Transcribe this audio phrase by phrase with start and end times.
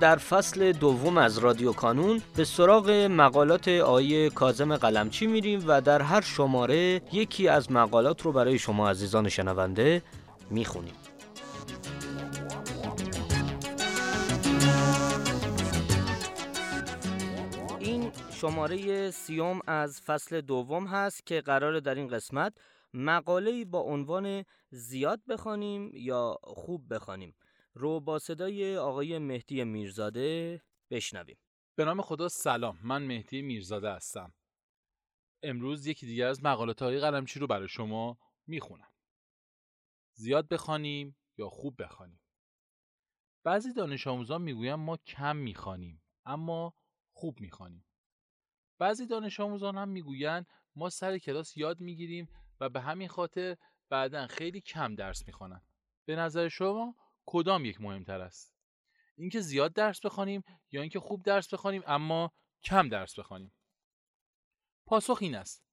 [0.00, 6.02] در فصل دوم از رادیو کانون به سراغ مقالات آیه کازم قلمچی میریم و در
[6.02, 10.02] هر شماره یکی از مقالات رو برای شما عزیزان شنونده
[10.50, 10.94] می‌خونیم.
[17.78, 22.52] این شماره سیوم از فصل دوم هست که قرار در این قسمت
[22.94, 27.34] مقاله با عنوان زیاد بخوانیم یا خوب بخوانیم.
[27.78, 31.38] رو با صدای آقای مهدی میرزاده بشنویم.
[31.74, 34.34] به نام خدا سلام من مهدی میرزاده هستم.
[35.42, 38.92] امروز یکی دیگر از مقالات های قلمچی رو برای شما می‌خونم.
[40.14, 42.20] زیاد بخوانیم یا خوب بخوانیم؟
[43.44, 46.74] بعضی دانش آموزان می‌گویند ما کم می‌خوانیم اما
[47.12, 47.86] خوب می‌خوانیم.
[48.78, 50.46] بعضی دانش آموزان هم می‌گویند
[50.76, 52.28] ما سر کلاس یاد می‌گیریم
[52.60, 53.56] و به همین خاطر
[53.88, 55.66] بعدا خیلی کم درس می‌خوانند.
[56.04, 56.96] به نظر شما
[57.26, 58.56] کدام یک مهمتر است؟
[59.16, 63.52] اینکه زیاد درس بخوانیم یا اینکه خوب درس بخوانیم اما کم درس بخوانیم؟
[64.86, 65.66] پاسخ این است.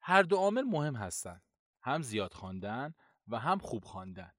[0.00, 1.42] هر دو عامل مهم هستند.
[1.82, 2.94] هم زیاد خواندن
[3.28, 4.32] و هم خوب خواندن.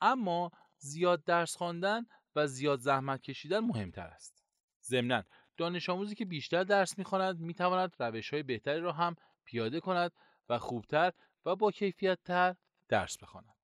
[0.00, 2.06] اما زیاد درس خواندن
[2.36, 4.44] و زیاد زحمت کشیدن مهمتر است.
[4.84, 5.24] ضمنا
[5.56, 10.12] دانش آموزی که بیشتر درس می‌خواند می‌تواند روش های بهتری را هم پیاده کند
[10.48, 11.12] و خوبتر
[11.44, 12.56] و با کیفیت تر
[12.88, 13.59] درس بخواند.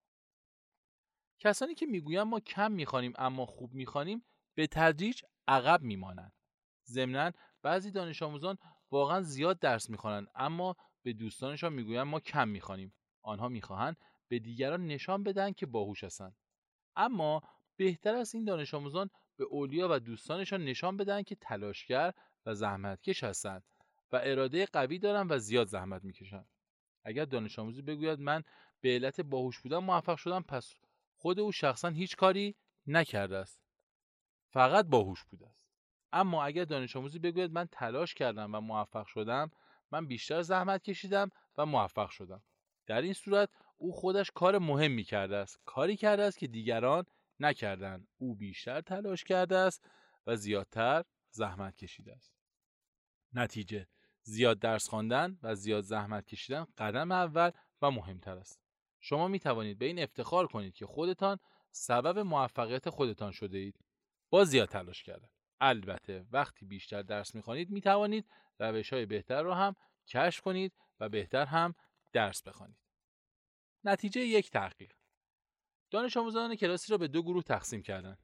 [1.39, 4.25] کسانی که می‌گویند ما کم می‌خوانیم اما خوب می‌خوانیم
[4.55, 6.33] به تدریج عقب میمانند.
[6.87, 7.33] ضمنا
[7.63, 8.59] بعضی دانش آموزان
[8.91, 12.95] واقعا زیاد درس می‌خوانند اما به دوستانشان می‌گویند ما کم می‌خوانیم.
[13.23, 13.97] آنها می‌خواهند
[14.29, 16.37] به دیگران نشان بدن که باهوش هستند.
[16.97, 17.43] اما
[17.77, 22.13] بهتر است این دانش آموزان به اولیا و دوستانشان نشان بدن که تلاشگر
[22.47, 23.65] و زحمتکش هستند
[24.13, 26.49] و اراده قوی دارند و زیاد زحمت می‌کشند.
[27.05, 28.43] اگر دانش آموزی بگوید من
[28.81, 30.75] به علت باهوش بودن موفق شدم پس
[31.17, 32.57] خود او شخصا هیچ کاری
[32.87, 33.61] نکرده است.
[34.49, 35.67] فقط باهوش بوده است.
[36.13, 39.51] اما اگر دانش آموزی بگوید من تلاش کردم و موفق شدم
[39.91, 42.43] من بیشتر زحمت کشیدم و موفق شدم.
[42.87, 45.61] در این صورت او خودش کار مهمی کرده است.
[45.65, 47.07] کاری کرده است که دیگران
[47.41, 48.09] نکردند.
[48.19, 49.91] او بیشتر تلاش کرده است
[50.27, 52.33] و زیادتر زحمت کشیده است.
[53.33, 53.87] نتیجه
[54.23, 57.51] زیاد درس خواندن و زیاد زحمت کشیدن قدم اول
[57.83, 58.66] و مهمتر است.
[59.09, 61.39] شما می توانید به این افتخار کنید که خودتان
[61.71, 63.81] سبب موفقیت خودتان شده اید
[64.31, 65.29] با زیاد تلاش کردن.
[65.61, 68.29] البته وقتی بیشتر درس می خوانید می توانید
[68.59, 71.75] روش های بهتر رو هم کشف کنید و بهتر هم
[72.13, 72.77] درس بخوانید.
[73.85, 74.93] نتیجه یک تحقیق.
[75.91, 78.19] دانش آموزان کلاسی را به دو گروه تقسیم کردند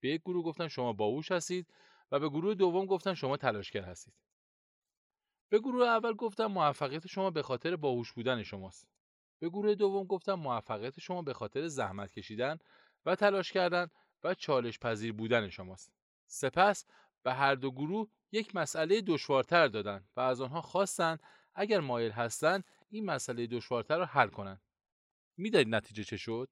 [0.00, 1.74] به یک گروه گفتن شما باهوش هستید
[2.12, 4.14] و به گروه دوم گفتن شما تلاشگر هستید.
[5.48, 8.95] به گروه اول گفتم موفقیت شما به خاطر باهوش بودن شماست.
[9.38, 12.58] به گروه دوم گفتم موفقیت شما به خاطر زحمت کشیدن
[13.06, 13.90] و تلاش کردن
[14.24, 15.92] و چالش پذیر بودن شماست.
[16.26, 16.86] سپس
[17.22, 21.20] به هر دو گروه یک مسئله دشوارتر دادن و از آنها خواستند
[21.54, 24.62] اگر مایل هستند این مسئله دشوارتر را حل کنند.
[25.36, 26.48] می‌دانید نتیجه چه شد؟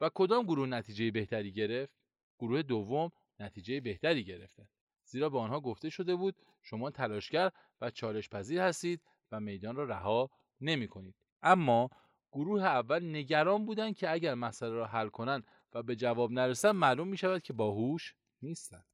[0.00, 1.92] و کدام گروه نتیجه بهتری گرفت؟
[2.38, 4.68] گروه دوم نتیجه بهتری گرفتند.
[5.04, 9.02] زیرا به آنها گفته شده بود شما تلاشگر و چالش پذیر هستید
[9.32, 10.30] و میدان را رها
[10.60, 11.14] نمی کنید.
[11.42, 11.90] اما
[12.32, 17.08] گروه اول نگران بودند که اگر مسئله را حل کنند و به جواب نرسند معلوم
[17.08, 18.86] می شود که باهوش نیستند.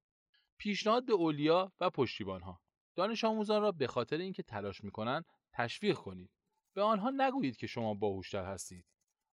[0.59, 2.61] پیشنهاد به اولیا و پشتیبانها.
[2.94, 6.31] دانش آموزان را به خاطر اینکه تلاش می‌کنند تشویق کنید.
[6.75, 8.87] به آنها نگویید که شما باهوشتر هستید.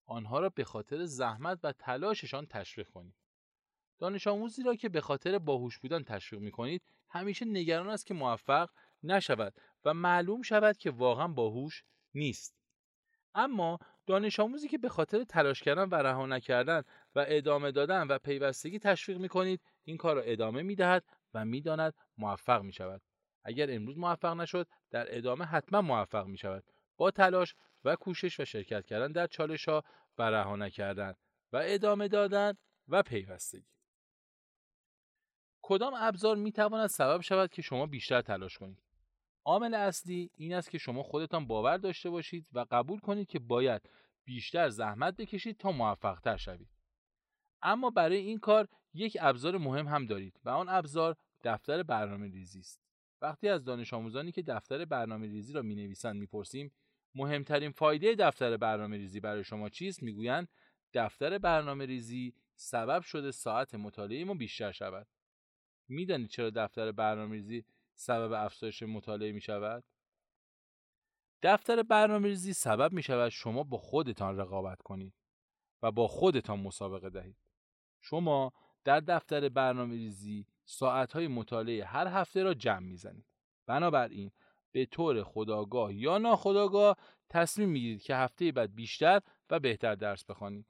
[0.06, 3.14] آنها را به خاطر زحمت و تلاششان تشویق کنید.
[3.98, 8.14] دانش آموزی را که به خاطر باهوش بودن تشویق می کنید همیشه نگران است که
[8.14, 8.70] موفق
[9.02, 11.84] نشود و معلوم شود که واقعا باهوش
[12.14, 12.57] نیست.
[13.34, 16.82] اما دانش آموزی که به خاطر تلاش کردن و رها نکردن
[17.14, 21.04] و ادامه دادن و پیوستگی تشویق می کنید این کار را ادامه می دهد
[21.34, 23.02] و می‌داند موفق می شود
[23.44, 26.64] اگر امروز موفق نشد در ادامه حتما موفق می شود
[26.96, 27.54] با تلاش
[27.84, 29.84] و کوشش و شرکت کردن در چالش ها
[30.18, 31.14] و رها نکردن
[31.52, 32.54] و ادامه دادن
[32.88, 33.66] و پیوستگی.
[35.62, 38.87] کدام ابزار می تواند سبب شود که شما بیشتر تلاش کنید؟
[39.48, 43.82] عامل اصلی این است که شما خودتان باور داشته باشید و قبول کنید که باید
[44.24, 46.68] بیشتر زحمت بکشید تا موفقتر شوید.
[47.62, 52.60] اما برای این کار یک ابزار مهم هم دارید و آن ابزار دفتر برنامه ریزی
[52.60, 52.80] است.
[53.22, 56.72] وقتی از دانش آموزانی که دفتر برنامه ریزی را می نویسند می‌پرسیم
[57.14, 60.48] مهمترین فایده دفتر برنامه ریزی برای شما چیست می‌گویند
[60.94, 65.06] دفتر برنامه ریزی سبب شده ساعت مطالعه ما بیشتر شود.
[65.88, 67.64] می‌دانید چرا دفتر برنامه ریزی
[67.98, 69.84] سبب افزایش مطالعه می شود؟
[71.42, 75.14] دفتر برنامه ریزی سبب می شود شما با خودتان رقابت کنید
[75.82, 77.36] و با خودتان مسابقه دهید.
[78.00, 78.52] شما
[78.84, 83.26] در دفتر برنامه ریزی ساعت های مطالعه هر هفته را جمع می زنید.
[83.66, 84.30] بنابراین
[84.72, 86.96] به طور خداگاه یا ناخداگاه
[87.28, 90.66] تصمیم می‌گیرید که هفته بعد بیشتر و بهتر درس بخوانید.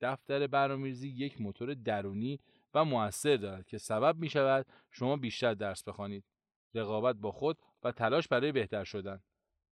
[0.00, 2.40] دفتر برنامه‌ریزی یک موتور درونی
[2.74, 6.24] و موثر دارد که سبب می شود شما بیشتر درس بخوانید.
[6.74, 9.22] رقابت با خود و تلاش برای بهتر شدن.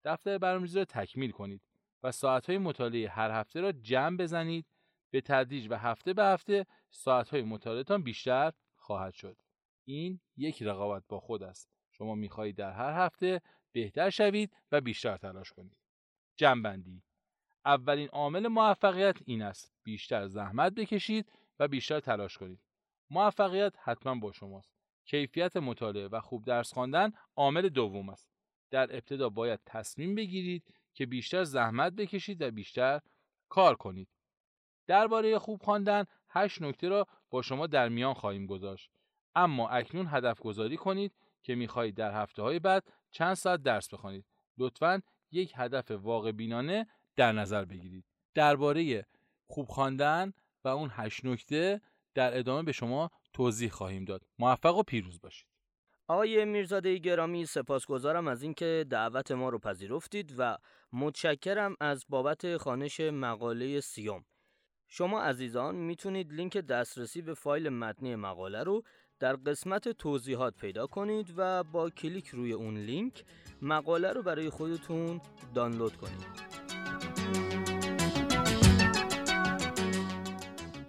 [0.05, 1.63] دفتر برنامه‌ریزی را تکمیل کنید
[2.03, 4.67] و ساعت‌های مطالعه هر هفته را جمع بزنید
[5.11, 9.37] به تدریج و هفته به هفته ساعت‌های مطالعهتان بیشتر خواهد شد.
[9.85, 11.69] این یک رقابت با خود است.
[11.91, 13.41] شما می‌خواهید در هر هفته
[13.73, 15.77] بهتر شوید و بیشتر تلاش کنید.
[16.37, 17.03] جنبندی
[17.65, 22.61] اولین عامل موفقیت این است بیشتر زحمت بکشید و بیشتر تلاش کنید.
[23.11, 24.82] موفقیت حتما با شماست.
[25.05, 28.31] کیفیت مطالعه و خوب درس خواندن عامل دوم است.
[28.71, 30.65] در ابتدا باید تصمیم بگیرید
[30.95, 33.01] که بیشتر زحمت بکشید و بیشتر
[33.49, 34.09] کار کنید.
[34.87, 38.91] درباره خوب خواندن هشت نکته را با شما در میان خواهیم گذاشت.
[39.35, 44.25] اما اکنون هدف گذاری کنید که می‌خواهید در هفته های بعد چند ساعت درس بخوانید.
[44.59, 48.05] لطفا یک هدف واقع بینانه در نظر بگیرید.
[48.35, 49.07] درباره
[49.47, 50.33] خوب خواندن
[50.65, 51.81] و اون هشت نکته
[52.15, 54.23] در ادامه به شما توضیح خواهیم داد.
[54.39, 55.47] موفق و پیروز باشید.
[56.09, 60.59] آقای میرزاده گرامی سپاسگزارم از اینکه دعوت ما رو پذیرفتید و
[60.93, 64.25] متشکرم از بابت خانش مقاله سیوم.
[64.89, 68.83] شما عزیزان می‌تونید لینک دسترسی به فایل متنی مقاله رو
[69.19, 73.25] در قسمت توضیحات پیدا کنید و با کلیک روی اون لینک
[73.63, 75.21] مقاله رو برای خودتون
[75.55, 76.62] دانلود کنید.